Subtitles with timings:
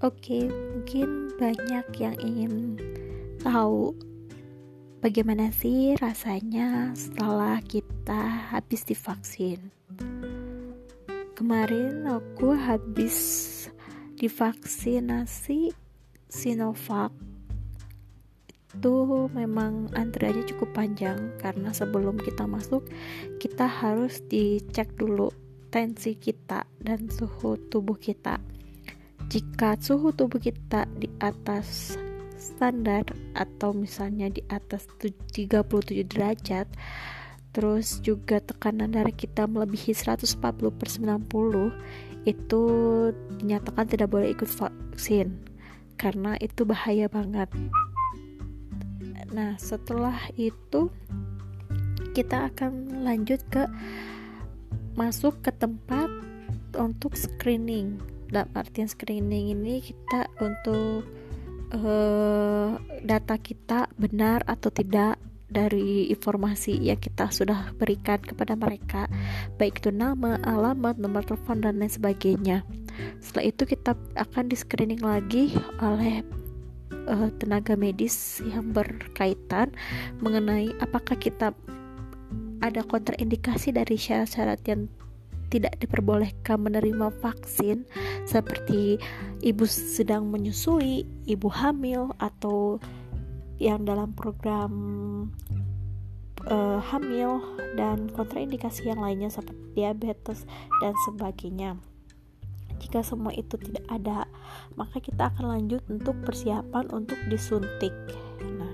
[0.00, 2.80] Oke, mungkin banyak yang ingin
[3.44, 3.92] tahu
[5.04, 9.60] bagaimana sih rasanya setelah kita habis divaksin.
[11.36, 13.68] Kemarin aku habis
[14.16, 15.76] divaksinasi
[16.32, 17.12] Sinovac
[18.72, 22.88] itu memang antriannya cukup panjang karena sebelum kita masuk
[23.36, 25.28] kita harus dicek dulu
[25.68, 28.40] tensi kita dan suhu tubuh kita
[29.30, 31.94] jika suhu tubuh kita di atas
[32.36, 33.06] standar
[33.38, 36.66] atau misalnya di atas 37 derajat
[37.54, 40.42] terus juga tekanan darah kita melebihi 140
[40.74, 42.62] per 90 itu
[43.40, 45.40] dinyatakan tidak boleh ikut vaksin
[45.96, 47.48] karena itu bahaya banget
[49.30, 50.90] Nah, setelah itu
[52.18, 53.62] kita akan lanjut ke
[54.98, 56.10] masuk ke tempat
[56.74, 58.02] untuk screening.
[58.30, 61.02] Dalam artian screening ini kita untuk
[61.74, 65.18] uh, data kita benar atau tidak
[65.50, 69.10] dari informasi yang kita sudah berikan kepada mereka,
[69.58, 72.62] baik itu nama, alamat, nomor telepon dan lain sebagainya.
[73.18, 75.50] Setelah itu kita akan di screening lagi
[75.82, 76.22] oleh
[77.10, 79.74] uh, tenaga medis yang berkaitan
[80.22, 81.50] mengenai apakah kita
[82.60, 84.86] ada kontraindikasi dari syarat-syarat yang
[85.50, 87.84] tidak diperbolehkan menerima vaksin
[88.24, 89.02] seperti
[89.42, 92.78] ibu sedang menyusui, ibu hamil atau
[93.60, 94.72] yang dalam program
[96.48, 97.42] uh, hamil
[97.76, 100.48] dan kontraindikasi yang lainnya seperti diabetes
[100.80, 101.76] dan sebagainya.
[102.80, 104.24] Jika semua itu tidak ada,
[104.72, 107.92] maka kita akan lanjut untuk persiapan untuk disuntik.
[108.40, 108.72] Nah,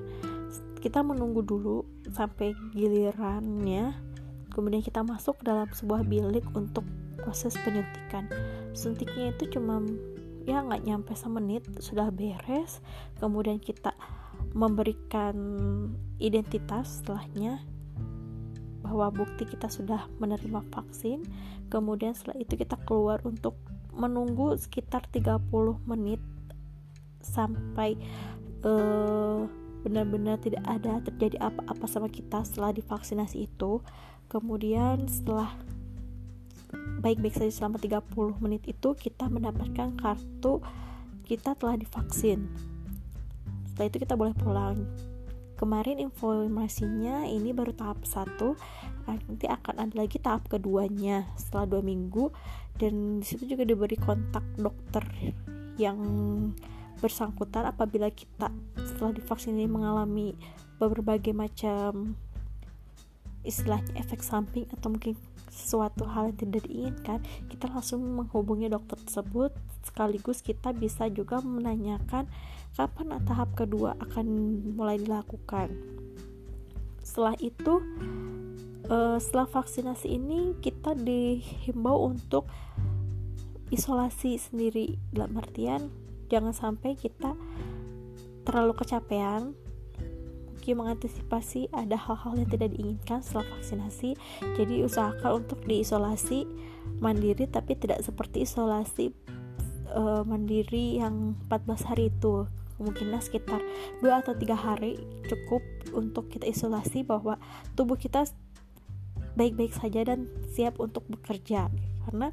[0.79, 1.83] kita menunggu dulu
[2.15, 3.91] sampai gilirannya,
[4.57, 6.89] kemudian kita masuk dalam sebuah bilik untuk
[7.21, 8.25] proses penyuntikan.
[8.73, 9.85] Suntiknya itu cuma
[10.49, 12.81] ya nggak nyampe semenit sudah beres,
[13.21, 13.93] kemudian kita
[14.57, 15.37] memberikan
[16.17, 17.61] identitas setelahnya
[18.81, 21.21] bahwa bukti kita sudah menerima vaksin.
[21.69, 23.61] Kemudian setelah itu kita keluar untuk
[23.93, 25.51] menunggu sekitar 30
[25.85, 26.23] menit
[27.21, 27.99] sampai
[28.63, 29.45] uh,
[29.83, 33.83] benar-benar tidak ada terjadi apa-apa sama kita setelah divaksinasi itu
[34.27, 35.55] kemudian setelah
[37.01, 40.65] baik-baik saja selama 30 menit itu kita mendapatkan kartu
[41.27, 42.47] kita telah divaksin.
[43.67, 44.87] Setelah itu kita boleh pulang.
[45.57, 48.55] Kemarin informasinya ini baru tahap satu
[49.09, 52.31] nanti akan ada lagi tahap keduanya setelah dua minggu.
[52.77, 55.03] Dan di situ juga diberi kontak dokter
[55.81, 55.99] yang
[57.01, 58.49] bersangkutan apabila kita
[58.81, 60.37] setelah divaksin ini mengalami
[60.81, 62.17] berbagai macam
[63.47, 65.15] istilahnya efek samping atau mungkin
[65.49, 69.55] sesuatu hal yang tidak diinginkan kita langsung menghubungi dokter tersebut.
[69.87, 72.29] Sekaligus kita bisa juga menanyakan
[72.77, 74.27] kapan tahap kedua akan
[74.77, 75.73] mulai dilakukan.
[77.01, 77.81] Setelah itu
[78.91, 82.45] uh, setelah vaksinasi ini kita dihimbau untuk
[83.73, 84.99] isolasi sendiri.
[85.15, 85.89] Dalam artian
[86.29, 87.33] jangan sampai kita
[88.47, 89.55] terlalu kecapean
[90.73, 94.17] mengantisipasi ada hal-hal yang tidak diinginkan setelah vaksinasi.
[94.59, 96.49] Jadi usahakan untuk diisolasi
[96.99, 99.13] mandiri tapi tidak seperti isolasi
[99.93, 102.49] uh, mandiri yang 14 hari itu.
[102.77, 103.61] Kemungkinan sekitar
[104.05, 105.65] 2 atau 3 hari cukup
[105.97, 107.41] untuk kita isolasi bahwa
[107.73, 108.29] tubuh kita
[109.37, 111.69] baik-baik saja dan siap untuk bekerja.
[112.07, 112.31] Karena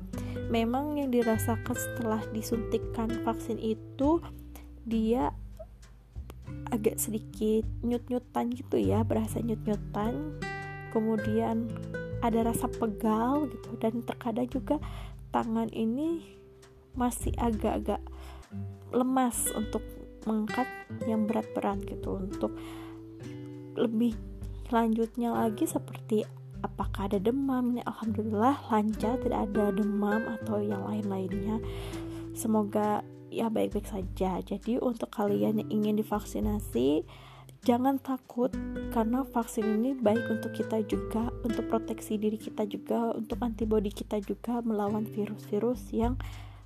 [0.54, 4.24] memang yang dirasakan setelah disuntikkan vaksin itu
[4.84, 5.32] dia
[6.74, 10.42] agak sedikit nyut-nyutan gitu ya berasa nyut-nyutan.
[10.90, 11.70] Kemudian
[12.26, 13.78] ada rasa pegal gitu.
[13.78, 14.82] Dan terkadang juga
[15.30, 16.26] tangan ini
[16.98, 18.02] masih agak-agak
[18.90, 19.86] lemas untuk
[20.26, 20.66] mengangkat
[21.06, 22.18] yang berat-berat gitu.
[22.18, 22.58] Untuk
[23.78, 24.18] lebih
[24.74, 26.26] lanjutnya lagi seperti
[26.64, 31.62] apakah ada demam ini alhamdulillah lancar tidak ada demam atau yang lain-lainnya.
[32.34, 34.38] Semoga ya baik-baik saja.
[34.46, 37.02] Jadi untuk kalian yang ingin divaksinasi
[37.64, 38.52] jangan takut
[38.92, 44.20] karena vaksin ini baik untuk kita juga untuk proteksi diri kita juga untuk antibodi kita
[44.20, 46.20] juga melawan virus-virus yang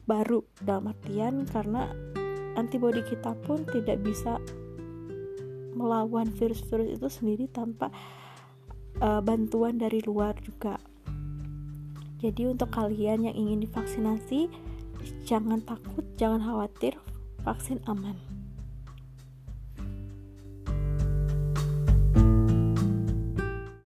[0.09, 0.43] baru.
[0.59, 1.87] Dalam artian karena
[2.57, 4.41] antibodi kita pun tidak bisa
[5.77, 7.93] melawan virus-virus itu sendiri tanpa
[8.99, 10.81] uh, bantuan dari luar juga.
[12.17, 14.49] Jadi untuk kalian yang ingin divaksinasi,
[15.25, 16.95] jangan takut, jangan khawatir,
[17.43, 18.36] vaksin aman.